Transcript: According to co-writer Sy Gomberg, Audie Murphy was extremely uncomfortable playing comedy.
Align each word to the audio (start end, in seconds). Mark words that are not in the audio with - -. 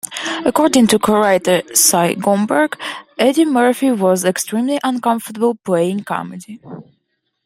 According 0.45 0.87
to 0.87 0.97
co-writer 0.97 1.61
Sy 1.75 2.15
Gomberg, 2.15 2.73
Audie 3.19 3.45
Murphy 3.45 3.91
was 3.91 4.25
extremely 4.25 4.79
uncomfortable 4.83 5.53
playing 5.53 6.05
comedy. 6.05 6.59